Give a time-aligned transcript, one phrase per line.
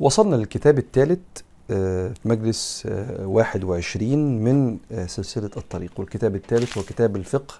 [0.00, 1.18] وصلنا للكتاب الثالث
[1.68, 5.90] في مجلس آه، 21 من آه، سلسلة الطريق.
[5.98, 7.54] والكتاب الثالث هو كتاب الفقه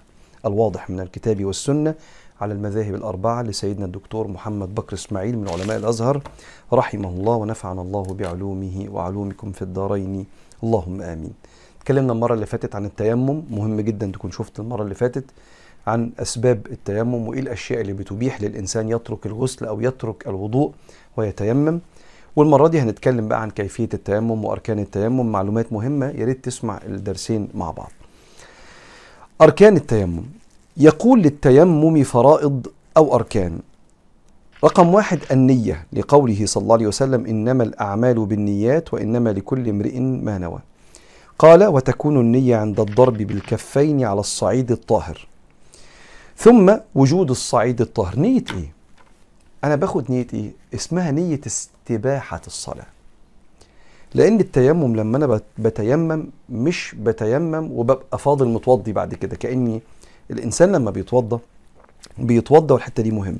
[0.45, 1.95] الواضح من الكتاب والسنة
[2.41, 6.21] على المذاهب الأربعة لسيدنا الدكتور محمد بكر إسماعيل من علماء الأزهر
[6.73, 10.25] رحمه الله ونفعنا الله بعلومه وعلومكم في الدارين.
[10.63, 11.33] اللهم آمين.
[11.81, 13.43] اتكلمنا المرة اللي فاتت عن التيمم.
[13.51, 15.25] مهم جدا تكون شفت المرة اللي فاتت
[15.87, 20.71] عن أسباب التيمم وإيه الأشياء اللي بتبيح للإنسان يترك الغسل أو يترك الوضوء
[21.17, 21.79] ويتيمم.
[22.35, 25.31] والمرة دي هنتكلم بقى عن كيفية التيمم وأركان التيمم.
[25.31, 27.91] معلومات مهمة يا ريت تسمع الدرسين مع بعض.
[29.41, 30.23] أركان التيمم.
[30.77, 33.59] يقول للتيمم فرائض أو أركان.
[34.63, 35.85] رقم واحد النية.
[35.93, 40.59] لقوله صلى الله عليه وسلم إنما الأعمال بالنيات وإنما لكل امرئ ما نوى.
[41.39, 45.27] قال وتكون النية عند الضرب بالكفين على الصعيد الطاهر.
[46.37, 48.19] ثم وجود الصعيد الطاهر.
[48.19, 48.80] نية إيه؟
[49.63, 52.85] أنا باخد نية إيه؟ اسمها نية استباحة الصلاة
[54.13, 59.81] لأن التيمم لما أنا بت- بتيمم مش بتيمم وببقى فاضل متوضي بعد كده كأني
[60.31, 61.39] الإنسان لما بيتوضى
[62.17, 63.37] بيتوضى والحتة دي مهم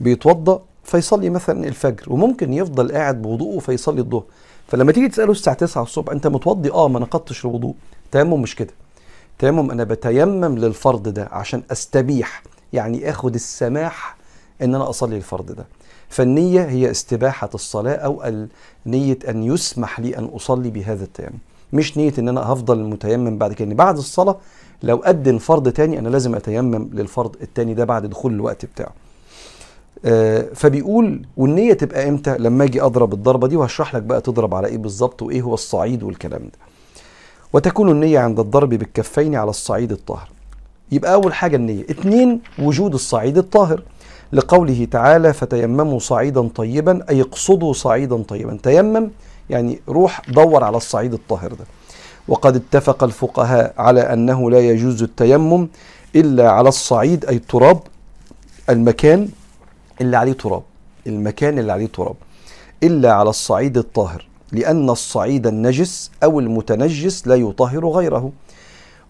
[0.00, 4.24] بيتوضى فيصلي مثلا الفجر وممكن يفضل قاعد بوضوءه فيصلي الظهر
[4.68, 7.74] فلما تيجي تسأله الساعة 9 الصبح أنت متوضي؟ آه ما نقضتش الوضوء
[8.12, 8.72] تيمم مش كده
[9.38, 14.13] تيمم أنا بتيمم للفرض ده عشان أستبيح يعني آخد السماح
[14.62, 15.64] إن أنا أصلي الفرض ده.
[16.08, 18.22] فالنية هي استباحة الصلاة أو
[18.86, 21.38] نية أن يسمح لي أن أصلي بهذا التيمم.
[21.72, 24.36] مش نية إن أنا هفضل متيمم بعد كده بعد الصلاة
[24.82, 28.92] لو أدن فرض تاني أنا لازم أتيمم للفرض التاني ده بعد دخول الوقت بتاعه.
[30.04, 34.68] آه، فبيقول والنية تبقى إمتى؟ لما أجي أضرب الضربة دي وهشرح لك بقى تضرب على
[34.68, 36.58] إيه بالظبط وإيه هو الصعيد والكلام ده.
[37.52, 40.28] وتكون النية عند الضرب بالكفين على الصعيد الطاهر.
[40.92, 41.82] يبقى أول حاجة النية.
[41.82, 43.82] اتنين وجود الصعيد الطاهر.
[44.34, 48.58] لقوله تعالى فتيمموا صعيدا طيبا أي اقصدوا صعيدا طيبا.
[48.62, 49.10] تيمم
[49.50, 51.64] يعني روح دور على الصعيد الطاهر ده.
[52.28, 55.68] وقد اتفق الفقهاء على أنه لا يجوز التيمم
[56.16, 57.80] إلا على الصعيد أي التراب
[58.70, 59.28] المكان
[60.00, 60.62] اللي عليه تراب
[61.06, 62.16] المكان اللي عليه تراب
[62.82, 68.32] إلا على الصعيد الطاهر لأن الصعيد النجس أو المتنجس لا يطهر غيره.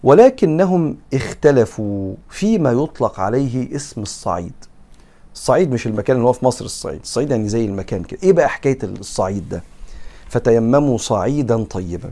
[0.03, 4.53] ولكنهم اختلفوا فيما يطلق عليه اسم الصعيد.
[5.35, 6.99] الصعيد مش المكان اللي هو في مصر الصعيد.
[7.03, 8.19] الصعيد يعني زي المكان كده.
[8.23, 9.63] إيه بقى حكاية الصعيد ده؟
[10.29, 12.09] فتيمموا صعيدا طيبا.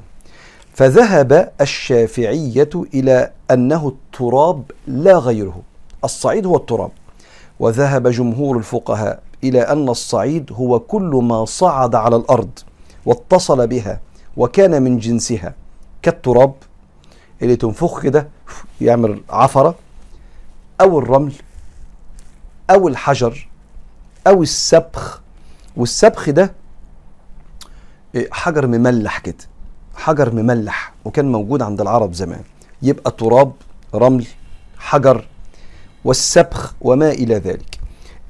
[0.74, 5.62] فذهب الشافعية إلى أنه التراب لا غيره.
[6.04, 6.92] الصعيد هو التراب.
[7.60, 12.60] وذهب جمهور الفقهاء إلى أن الصعيد هو كل ما صعد على الأرض
[13.06, 14.00] واتصل بها
[14.38, 15.54] وكان من جنسها
[16.02, 16.54] كالتراب.
[17.42, 18.28] اللي تنفخ كده
[18.82, 19.76] يعمل عفره
[20.82, 21.34] أو الرمل
[22.70, 23.48] أو الحجر
[24.28, 25.22] أو السبخ.
[25.78, 26.54] والسبخ ده
[28.16, 29.36] إيه، حجر مملح كده
[29.96, 32.42] حجر مملح وكان موجود عند العرب زمان.
[32.82, 33.52] يبقى تراب
[33.96, 34.26] رمل
[34.78, 35.26] حجر
[36.06, 37.80] والسبخ وما إلى ذلك.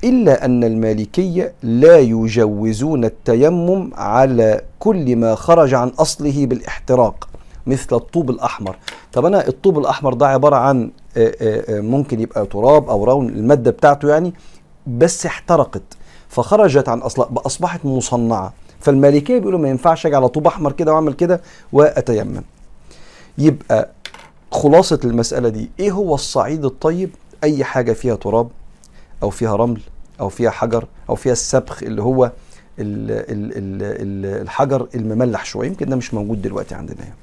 [0.03, 7.29] إلا أن المالكية لا يجوزون التيمم على كل ما خرج عن أصله بالإحتراق
[7.67, 8.77] مثل الطوب الأحمر.
[9.13, 10.91] طب أنا الطوب الأحمر ده عبارة عن
[11.69, 14.33] ممكن يبقى تراب أو رون المادة بتاعته يعني
[14.87, 15.81] بس احترقت
[16.29, 18.53] فخرجت عن اصلها اصبحت مصنعة.
[18.79, 21.41] فالمالكية بيقولوا ما ينفعش أجي على طوب أحمر كده وأعمل كده
[21.73, 22.41] وأتيمم.
[23.37, 23.89] يبقى
[24.51, 27.09] خلاصة المسألة دي إيه هو الصعيد الطيب؟
[27.43, 28.47] أي حاجة فيها تراب
[29.23, 29.81] أو فيها رمل
[30.19, 32.31] أو فيها حجر أو فيها السبخ اللي هو ال
[33.11, 35.67] ال ال ال الحجر المملح شوية.
[35.67, 37.15] يمكن ده مش موجود دلوقتي عندنا يعني.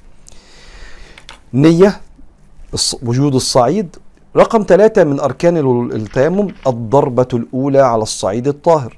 [3.03, 3.95] وجود الصعيد.
[4.37, 8.97] رقم ثلاثة من أركان ال- التيمم الضربة الأولى على الصعيد الطاهر.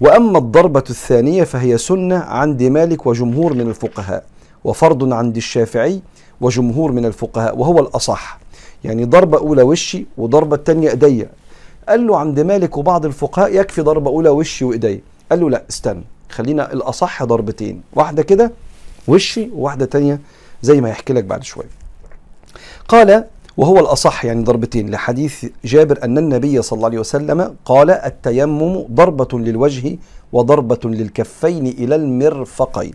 [0.00, 4.24] وأما الضربة الثانية فهي سنة عند مالك وجمهور من الفقهاء
[4.64, 6.00] وفرض عند الشافعي
[6.40, 8.38] وجمهور من الفقهاء وهو الأصح.
[8.84, 11.30] يعني ضربة أولى وشي وضربة تانية إيديا.
[11.88, 15.00] قال له عند مالك وبعض الفقهاء يكفي ضربة أولى وشي وإيديا.
[15.30, 18.52] قال له لا استنى خلينا الأصح ضربتين واحدة كده
[19.08, 20.20] وشي وواحدة تانية
[20.62, 21.68] زي ما يحكي لك بعد شوية
[22.88, 23.24] قال
[23.56, 29.38] وهو الأصح يعني ضربتين لحديث جابر أن النبي صلى الله عليه وسلم قال التيمم ضربة
[29.38, 29.98] للوجه
[30.32, 32.92] وضربة للكفين إلى المرفقين.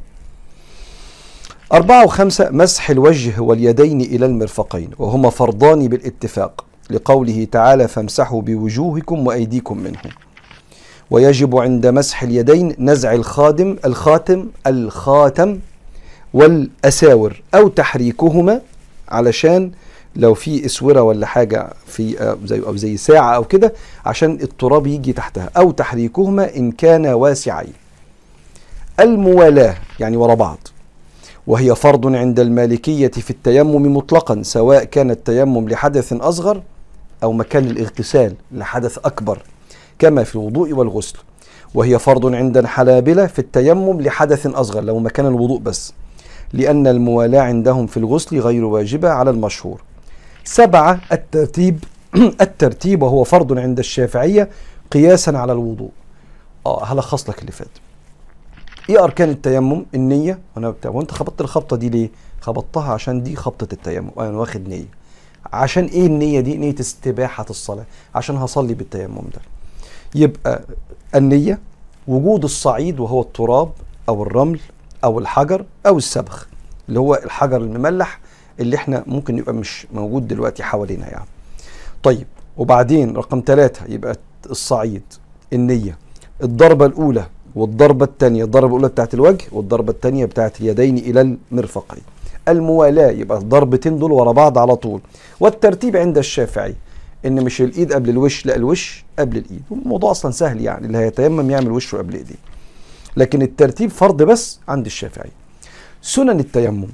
[1.74, 9.78] أربعة وخمسة مسح الوجه واليدين إلى المرفقين وهما فرضان بالاتفاق لقوله تعالى فامسحوا بوجوهكم وأيديكم
[9.78, 10.02] منه.
[11.12, 15.60] ويجب عند مسح اليدين نزع الخادم الخاتم الخاتم
[16.34, 18.62] والأساور أو تحريكهما
[19.10, 19.72] علشان
[20.16, 23.74] لو في إسورة ولا حاجة في آه، زي أو زي ساعة أو كده
[24.06, 27.74] عشان التراب يجي تحتها أو تحريكهما إن كان واسعين.
[29.00, 30.58] الموالاة يعني ورا بعض
[31.48, 36.62] وهي فرض عند المالكية في التيمم مطلقا سواء كان التيمم لحدث أصغر
[37.24, 39.44] أو مكان الاغتسال لحدث أكبر
[40.00, 41.18] كما في الوضوء والغسل.
[41.74, 45.94] وهي فرض عند الحنابلة في التيمم لحدث أصغر لو مكان الوضوء بس.
[46.54, 49.82] لأن الموالاة عندهم في الغسل غير واجبة على المشهور.
[50.44, 51.84] سبعة الترتيب
[52.42, 54.50] الترتيب وهو فرض عند الشافعية
[54.92, 55.90] قياسا على الوضوء.
[56.66, 57.68] آه هلخص لك اللي فات؟
[58.90, 60.40] إيه أركان التيمم؟ النية.
[60.56, 62.10] وأنا بتاع وأنت خبطت الخبطة دي ليه؟
[62.42, 64.12] خبطتها عشان دي خبطة التيمم.
[64.20, 64.86] أنا واخد نية.
[65.54, 67.86] عشان إيه النية دي؟ نية استباحة الصلاة.
[68.16, 69.42] عشان هصلي بالتيمم ده.
[70.16, 70.62] يبقى
[71.16, 71.60] النية
[72.08, 73.72] وجود الصعيد وهو التراب
[74.10, 74.60] أو الرمل
[75.04, 76.48] أو الحجر أو السبخ
[76.90, 78.20] اللي هو الحجر المملح
[78.60, 81.26] اللي إحنا ممكن يبقى مش موجود دلوقتي حوالينا يعني.
[82.04, 82.28] طيب
[82.58, 84.16] وبعدين رقم ثلاثة يبقى
[84.50, 85.02] الصعيد
[85.54, 85.98] النية.
[86.44, 87.26] الضربة الأولى
[87.56, 92.02] والضربة الثانية الضربة الأولى بتاعت الوجه والضربة الثانية بتاعت اليدين إلى المرفقين.
[92.48, 95.02] الموالاة يبقى الضربتين دول ورا بعض على طول.
[95.40, 96.76] والترتيب عند الشافعي
[97.26, 99.62] إن مش الإيد قبل الوش لا الوش قبل الإيد.
[99.72, 102.36] الموضوع أصلا سهل يعني اللي هيتيمم يعمل وشه قبل إيديه.
[103.18, 105.30] لكن الترتيب فرض بس عند الشافعي.
[106.02, 106.88] سنن التيمم.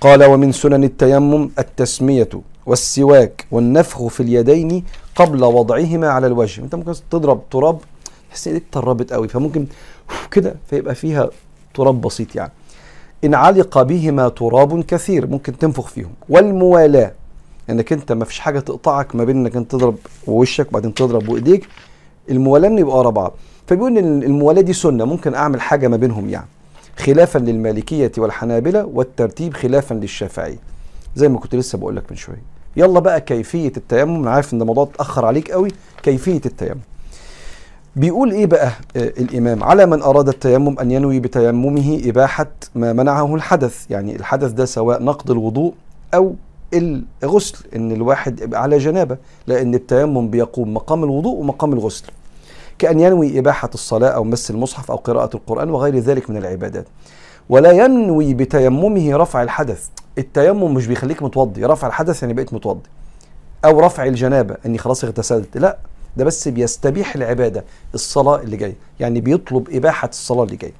[0.00, 2.28] قال ومن سنن التيمم التسمية
[2.66, 4.84] والسواك والنفخ في اليدين
[5.16, 6.60] قبل وضعهما على الوجه.
[6.60, 7.78] انت ممكن تضرب تراب
[8.30, 9.66] تحس إيدك تربت قوي فممكن
[10.30, 11.30] كده فيبقى فيها
[11.74, 12.52] تراب بسيط يعني.
[13.24, 16.12] إن علق بهما تراب كثير ممكن تنفخ فيهم.
[16.28, 17.12] والموالاة
[17.70, 21.68] إنك أنت ما فيش حاجة تقطعك ما بين إنك أنت تضرب وشك وبعدين تضرب بايديك
[22.30, 23.32] الموالاة إنه يبقى ورا بعض.
[23.66, 26.46] فبيقول إن الموالاة دي سنة ممكن أعمل حاجة ما بينهم يعني.
[26.98, 30.58] خلافا للمالكية والحنابلة والترتيب خلافا للشافعية.
[31.16, 32.42] زي ما كنت لسه بقول لك من شوية.
[32.76, 34.22] يلا بقى كيفية التيمم.
[34.22, 35.68] أنا عارف إن الموضوع اتأخر عليك قوي.
[36.02, 36.80] كيفية التيمم.
[37.96, 43.34] بيقول إيه بقى آه الإمام؟ على من أراد التيمم أن ينوي بتيممه إباحة ما منعه
[43.34, 43.90] الحدث.
[43.90, 45.72] يعني الحدث ده سواء نقض الوضوء
[46.14, 46.34] أو
[47.22, 47.64] الغسل.
[47.76, 49.16] إن الواحد على جنابة.
[49.46, 52.04] لأن التيمم بيقوم مقام الوضوء ومقام الغسل.
[52.78, 56.86] كأن ينوي إباحة الصلاة أو مس المصحف أو قراءة القرآن وغير ذلك من العبادات.
[57.48, 59.88] ولا ينوي بتيممه رفع الحدث.
[60.18, 62.88] التيمم مش بيخليك متوضي رفع الحدث يعني بقيت متوضي.
[63.64, 65.56] أو رفع الجنابة أني خلاص اغتسلت.
[65.58, 65.78] لا
[66.16, 70.72] ده بس بيستبيح العبادة الصلاة اللي جاي يعني بيطلب إباحة الصلاة اللي جاي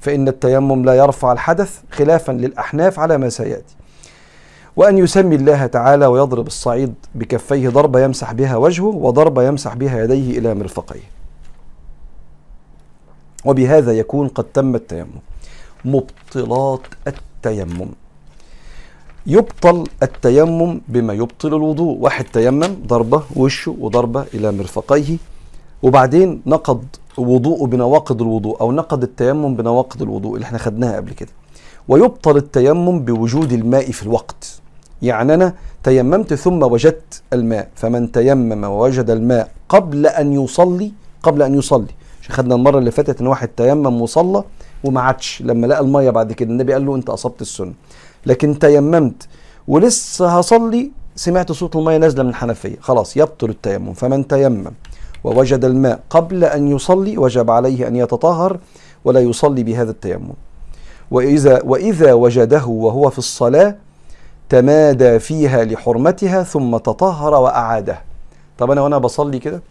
[0.00, 3.74] فإن التيمم لا يرفع الحدث خلافا للأحناف على ما سيأتي.
[4.76, 10.38] وأن يسمي الله تعالى ويضرب الصعيد بكفيه ضربة يمسح بها وجهه وضربة يمسح بها يديه
[10.38, 11.19] إلى مرفقيه.
[13.44, 15.20] وبهذا يكون قد تم التيمم.
[15.84, 17.88] مبطلات التيمم.
[19.26, 21.98] يبطل التيمم بما يبطل الوضوء.
[21.98, 25.16] واحد تيمم ضربة وشه وضربة إلى مرفقيه.
[25.82, 26.84] وبعدين نقض
[27.18, 31.28] وضوءه بنواقض الوضوء أو نقض التيمم بنواقض الوضوء اللي إحنا خدناها قبل كده.
[31.88, 34.60] ويبطل التيمم بوجود الماء في الوقت.
[35.02, 37.68] يعني أنا تيممت ثم وجدت الماء.
[37.74, 40.92] فمن تيمم ووجد الماء قبل أن يصلي
[41.22, 41.99] قبل أن يصلي.
[42.30, 44.44] خدنا المرة اللي فاتت إن واحد تيمم وصلى
[44.84, 45.42] وما عادش.
[45.46, 47.72] لما لقى المية بعد كده النبي قال له أنت أصبت السنة.
[48.26, 49.28] لكن تيممت
[49.68, 52.76] ولسه هصلي سمعت صوت المية نازلة من الحنفية.
[52.80, 53.92] خلاص يبطل التيمم.
[53.92, 54.72] فمن تيمم
[55.24, 58.58] ووجد الماء قبل أن يصلي وجب عليه أن يتطهر
[59.04, 60.32] ولا يصلي بهذا التيمم.
[61.10, 63.76] وإذا وإذا وجده وهو في الصلاة
[64.48, 68.02] تمادى فيها لحرمتها ثم تطهر وأعادها
[68.58, 69.62] طب أنا وأنا بصلي كده؟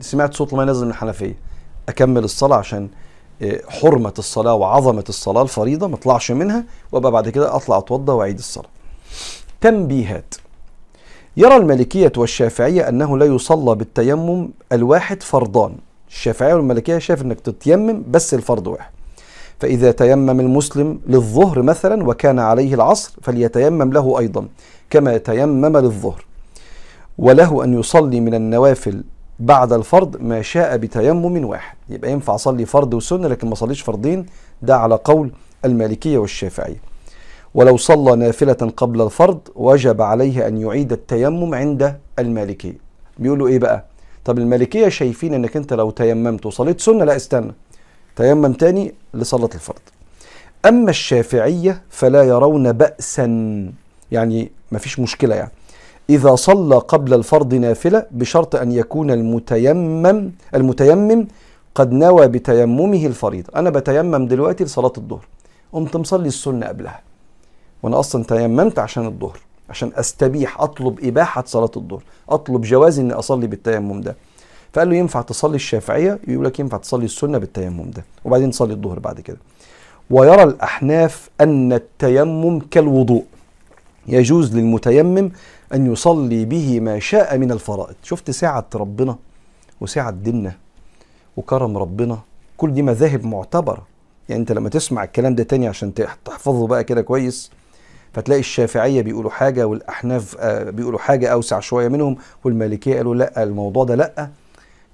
[0.00, 1.34] سمعت صوت الماء نازل من الحنفية.
[1.88, 2.88] أكمل الصلاة عشان
[3.68, 8.68] حرمة الصلاة وعظمة الصلاة الفريضة ما أطلعش منها وأبقى بعد كده أطلع أتوضى وأعيد الصلاة.
[9.60, 10.34] تنبيهات.
[11.36, 15.74] يرى المالكية والشافعية أنه لا يصلى بالتيمم الواحد فرضان.
[16.08, 18.90] الشافعية والمالكية شايف أنك تتيمم بس الفرض واحد.
[19.60, 24.48] فإذا تيمم المسلم للظهر مثلا وكان عليه العصر فليتيمم له أيضا
[24.90, 26.24] كما تيمم للظهر.
[27.18, 29.04] وله أن يصلي من النوافل
[29.42, 31.76] بعد الفرض ما شاء بتيمم واحد.
[31.88, 34.26] يبقى ينفع أصلي فرض وسنة لكن ما أصليش فرضين.
[34.62, 35.32] ده على قول
[35.64, 36.80] المالكية والشافعية.
[37.54, 42.76] ولو صلى نافلة قبل الفرض وجب عليه أن يعيد التيمم عند المالكية.
[43.18, 43.84] بيقولوا إيه بقى؟
[44.24, 47.52] طب المالكية شايفين إنك أنت لو تيممت وصليت سنة لا استنى
[48.16, 49.80] تيمم تاني لصلاة الفرض.
[50.66, 53.26] أما الشافعية فلا يرون باسا.
[54.12, 55.50] يعني ما فيش مشكلة يعني.
[56.10, 61.26] إذا صلى قبل الفرض نافلة بشرط أن يكون المتيمم المتيمم
[61.74, 63.48] قد نوى بتيممه الفريضة.
[63.56, 65.26] أنا بتيمم دلوقتي لصلاة الظهر.
[65.72, 67.00] قمت مصلي السنة قبلها.
[67.82, 69.38] وأنا أصلا تيممت عشان الظهر
[69.70, 74.16] عشان أستبيح أطلب إباحة صلاة الظهر أطلب جواز أني أصلي بالتيمم ده.
[74.72, 78.98] فقال له ينفع تصلي الشافعية؟ يقول لك ينفع تصلي السنة بالتيمم ده وبعدين تصلي الظهر
[78.98, 79.38] بعد كده.
[80.10, 83.24] ويرى الأحناف أن التيمم كالوضوء.
[84.06, 85.30] يجوز للمتيمم
[85.74, 87.94] أن يصلي به ما شاء من الفرائض.
[88.02, 89.16] شفت سعة ربنا
[89.80, 90.52] وسعة ديننا
[91.36, 92.18] وكرم ربنا؟
[92.56, 93.86] كل دي مذاهب معتبرة.
[94.28, 97.50] يعني أنت لما تسمع الكلام ده تاني عشان تحفظه بقى كده كويس
[98.12, 103.84] فتلاقي الشافعية بيقولوا حاجة والأحناف آه، بيقولوا حاجة أوسع شوية منهم والمالكية قالوا لأ الموضوع
[103.84, 104.28] ده لأ.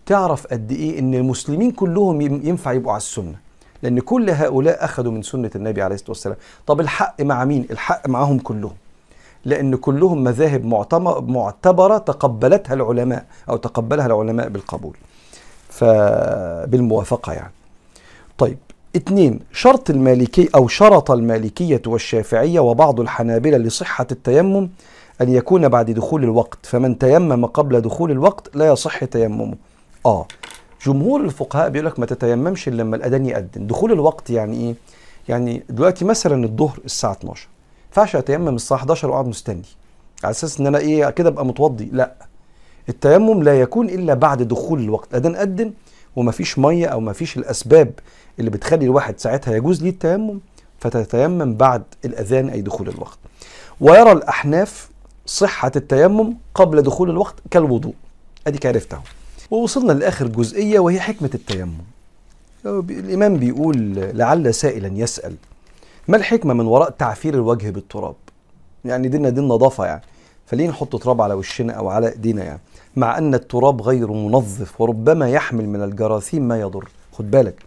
[0.06, 3.34] تعرف قد إيه إن المسلمين كلهم ينفع يبقوا على السنة؟
[3.82, 6.36] لأن كل هؤلاء أخذوا من سنة النبي عليه الصلاة والسلام.
[6.66, 8.74] طب الحق مع مين؟ الحق معهم كلهم.
[9.44, 10.64] لأن كلهم مذاهب
[11.28, 14.96] معتبرة تقبلتها العلماء أو تقبلها العلماء بالقبول.
[15.70, 17.52] فبالموافقه يعني.
[18.38, 18.58] طيب
[18.96, 24.68] اثنين شرط المالكي أو شرط المالكية والشافعية وبعض الحنابلة لصحة التيمم
[25.20, 26.66] أن يكون بعد دخول الوقت.
[26.66, 29.54] فمن تيمم قبل دخول الوقت لا يصح تيممه.
[30.06, 30.26] آه
[30.86, 34.74] جمهور الفقهاء بيقول لك ما تتيممش إلا لما الأذان يأذن دخول الوقت يعني إيه؟
[35.28, 37.48] يعني دلوقتي مثلا الظهر الساعة 12
[37.98, 39.62] ينفعش أتيمم الساعة 11 وأقعد مستني.
[40.24, 41.88] على أساس إن أنا إيه كده أبقى متوضي.
[41.92, 42.12] لا.
[42.88, 45.14] التيمم لا يكون إلا بعد دخول الوقت.
[45.14, 45.72] أذان أذن
[46.16, 47.92] ومفيش مية أو مفيش الأسباب
[48.38, 50.40] اللي بتخلي الواحد ساعتها يجوز ليه التيمم
[50.80, 53.18] فتتيمم بعد الأذان أي دخول الوقت.
[53.80, 54.88] ويرى الأحناف
[55.26, 57.94] صحة التيمم قبل دخول الوقت كالوضوء.
[58.46, 58.98] أديك عرفته
[59.50, 61.78] ووصلنا لآخر جزئية وهي حكمة التيمم.
[62.90, 65.34] الإمام بيقول لعل سائلا يسأل
[66.08, 68.14] ما الحكمة من وراء تعفير الوجه بالتراب؟
[68.84, 70.02] يعني دينا دين نظافة يعني.
[70.46, 72.60] فليه نحط تراب على وشنا أو على إيدينا يعني؟
[72.96, 76.88] مع أن التراب غير منظف وربما يحمل من الجراثيم ما يضر.
[77.12, 77.62] خد بالك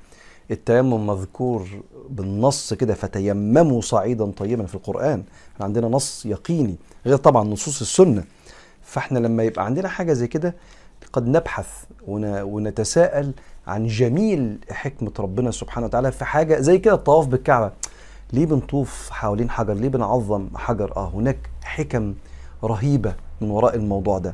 [0.51, 1.67] التيمم مذكور
[2.09, 5.23] بالنص كده فتيمموا صعيدا طيبا في القرآن.
[5.55, 8.23] إحنا عندنا نص يقيني غير طبعا نصوص السنة.
[8.81, 10.55] فإحنا لما يبقى عندنا حاجة زي كده
[11.13, 11.67] قد نبحث
[12.07, 13.31] ونتساءل
[13.67, 17.71] عن جميل حكمة ربنا سبحانه وتعالى في حاجة زي كده الطواف بالكعبة.
[18.33, 22.13] ليه بنطوف حوالين حجر؟ ليه بنعظم حجر؟ آه هناك حكم
[22.63, 24.33] رهيبة من وراء الموضوع ده.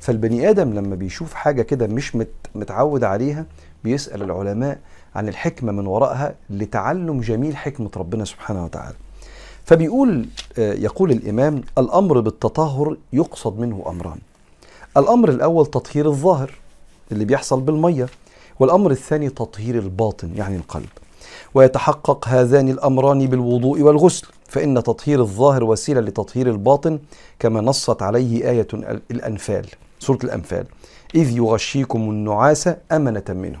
[0.00, 2.16] فالبني آدم لما بيشوف حاجة كده مش
[2.54, 3.46] متعود عليها
[3.84, 4.78] بيسأل العلماء
[5.14, 8.96] عن الحكمة من وراءها لتعلم جميل حكمة ربنا سبحانه وتعالى.
[9.64, 10.26] فبيقول
[10.58, 14.18] آه، يقول الإمام الأمر بالتطهر يقصد منه أمران.
[14.96, 16.50] الأمر الأول تطهير الظاهر
[17.12, 18.06] اللي بيحصل بالمية
[18.60, 20.88] والأمر الثاني تطهير الباطن يعني القلب.
[21.54, 26.98] ويتحقق هذان الأمران بالوضوء والغسل فإن تطهير الظاهر وسيلة لتطهير الباطن
[27.38, 28.66] كما نصت عليه آية
[29.10, 29.66] الأنفال
[29.98, 30.66] سورة الأنفال.
[31.14, 33.58] إذ يغشيكم النعاس أمنة منه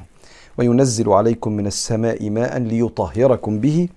[0.58, 3.88] وينزل عليكم من السماء ماء ليطهركم به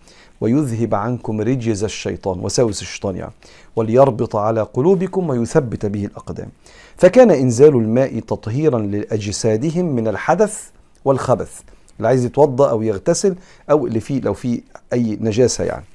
[0.41, 3.31] ويذهب عنكم رجز الشيطان وسوس الشيطان يعني
[3.75, 6.49] وليربط على قلوبكم ويثبت به الأقدام.
[6.97, 10.69] فكان إنزال الماء تطهيرا لأجسادهم من الحدث
[11.05, 11.61] والخبث
[12.01, 13.35] اللي عايز يتوضأ أو يغتسل
[13.71, 14.61] أو اللي فيه لو فيه
[14.93, 15.85] أي نجاسة يعني.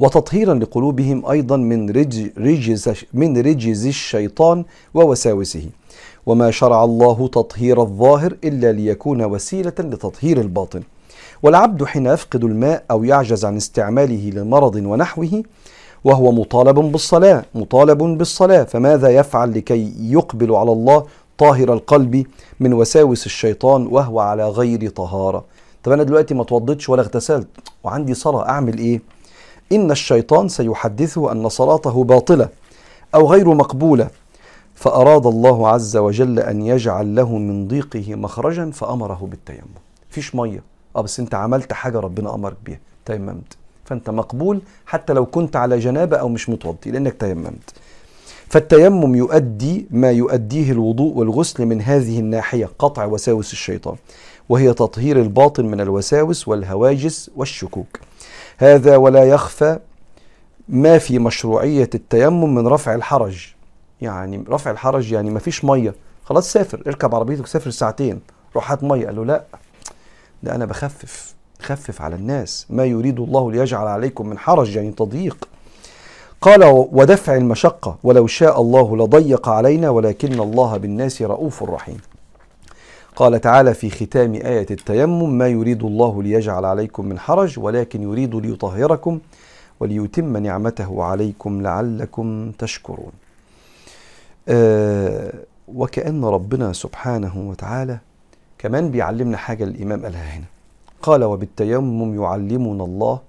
[0.00, 1.90] وتطهيرا لقلوبهم أيضا من
[2.38, 5.66] رجز من رجز الشيطان ووساوسه.
[6.26, 10.82] وما شرع الله تطهير الظاهر إلا ليكون وسيلة لتطهير الباطن.
[11.42, 15.42] والعبد حين يفقد الماء أو يعجز عن استعماله لمرض ونحوه
[16.04, 21.04] وهو مطالب بالصلاة مطالب بالصلاة فماذا يفعل لكي يقبل على الله
[21.38, 22.26] طاهر القلب
[22.60, 25.44] من وساوس الشيطان وهو على غير طهارة.
[25.82, 27.48] طب أنا دلوقتي ما توضيتش ولا اغتسلت
[27.84, 29.00] وعندي صلاة أعمل إيه؟
[29.72, 32.48] إن الشيطان سيحدثه أن صلاته باطلة
[33.14, 34.08] أو غير مقبولة.
[34.74, 39.74] فأراد الله عز وجل أن يجعل له من ضيقه مخرجا فأمره بالتيمم.
[40.10, 40.62] فيش مية.
[40.96, 42.80] آه بس أنت عملت حاجة ربنا أمرك بيها.
[43.06, 43.56] تيممت.
[43.84, 47.74] فأنت مقبول حتى لو كنت على جنابة أو مش متوضي لأنك تيممت.
[48.48, 53.96] فالتيمم يؤدي ما يؤديه الوضوء والغسل من هذه الناحية قطع وساوس الشيطان
[54.48, 57.98] وهي تطهير الباطن من الوساوس والهواجس والشكوك.
[58.58, 59.78] هذا ولا يخفى
[60.68, 63.46] ما في مشروعية التيمم من رفع الحرج.
[64.00, 65.94] يعني رفع الحرج يعني ما فيش مية.
[66.24, 68.20] خلاص سافر اركب عربيتك سافر ساعتين.
[68.54, 69.06] روح هات مية.
[69.06, 69.44] قال له لا.
[70.42, 72.66] ده أنا بخفف خفف على الناس.
[72.70, 75.48] ما يريد الله ليجعل عليكم من حرج يعني تضييق.
[76.44, 82.00] قال ودفع المشقة ولو شاء الله لضيق علينا ولكن الله بالناس رؤوف رحيم.
[83.16, 88.34] قال تعالى في ختام آية التيمم ما يريد الله ليجعل عليكم من حرج ولكن يريد
[88.34, 89.18] ليطهركم
[89.80, 93.12] وليتم نعمته عليكم لعلكم تشكرون.
[94.48, 95.32] آه
[95.68, 97.98] وكأن ربنا سبحانه وتعالى
[98.58, 100.46] كمان بيعلمنا حاجة الإمام قالها هنا.
[101.02, 103.20] قال وبالتيمم يعلمنا الله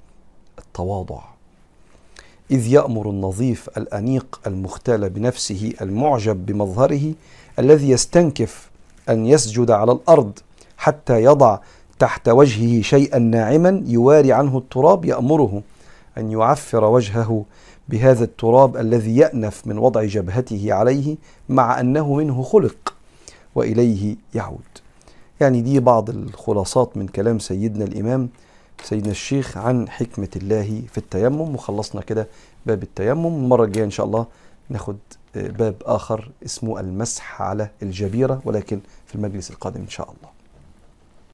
[0.59, 1.34] التواضع.
[2.51, 7.13] إذ يأمر النظيف الأنيق المختال بنفسه المعجب بمظهره
[7.59, 8.69] الذي يستنكف
[9.09, 10.39] أن يسجد على الأرض
[10.77, 11.59] حتى يضع
[11.99, 15.61] تحت وجهه شيئا ناعما يواري عنه التراب يأمره
[16.17, 17.45] أن يعفر وجهه
[17.89, 21.15] بهذا التراب الذي يأنف من وضع جبهته عليه
[21.49, 22.93] مع أنه منه خلق
[23.55, 24.59] وإليه يعود.
[25.41, 28.29] يعني دي بعض الخلاصات من كلام سيدنا الإمام
[28.83, 32.27] سيدنا الشيخ عن حكمة الله في التيمم وخلصنا كده
[32.65, 33.25] باب التيمم.
[33.25, 34.25] المرة الجاية إن شاء الله
[34.69, 34.97] ناخد
[35.35, 40.34] باب آخر اسمه المسح على الجبيرة ولكن في المجلس القادم إن شاء الله.